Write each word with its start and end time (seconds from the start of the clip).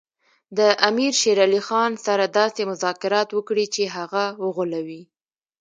د 0.57 0.59
امیر 0.89 1.13
شېر 1.21 1.37
علي 1.45 1.61
خان 1.67 1.91
سره 2.05 2.25
داسې 2.39 2.61
مذاکرات 2.71 3.27
وکړي 3.33 3.65
چې 3.75 3.83
هغه 3.95 4.23
وغولوي. 4.43 5.01